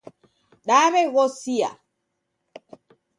[0.67, 1.69] Daw'eghosia